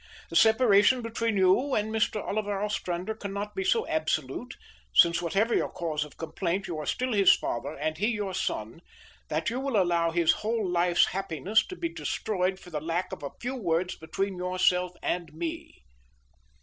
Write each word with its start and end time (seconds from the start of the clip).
The 0.31 0.35
separation 0.35 1.03
between 1.03 1.37
you 1.37 1.75
and 1.75 1.93
Mr. 1.93 2.23
Oliver 2.27 2.59
Ostrander 2.63 3.13
cannot 3.13 3.53
be 3.53 3.63
so 3.63 3.85
absolute 3.85 4.55
(since 4.95 5.21
whatever 5.21 5.53
your 5.53 5.69
cause 5.71 6.03
of 6.03 6.17
complaint 6.17 6.65
you 6.65 6.79
are 6.79 6.87
still 6.87 7.13
his 7.13 7.35
father 7.35 7.77
and 7.77 7.99
he 7.99 8.07
your 8.07 8.33
son) 8.33 8.79
that 9.29 9.51
you 9.51 9.59
will 9.59 9.79
allow 9.79 10.09
his 10.09 10.31
whole 10.31 10.67
life's 10.67 11.05
happiness 11.09 11.63
to 11.67 11.75
be 11.75 11.87
destroyed 11.89 12.59
for 12.59 12.71
the 12.71 12.81
lack 12.81 13.11
of 13.11 13.21
a 13.21 13.29
few 13.39 13.53
words 13.55 13.95
between 13.95 14.37
yourself 14.37 14.93
and 15.03 15.31
me." 15.33 15.83